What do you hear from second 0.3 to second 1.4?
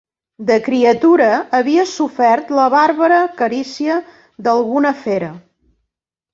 De criatura,